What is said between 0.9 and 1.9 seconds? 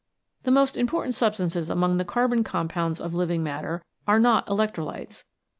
substances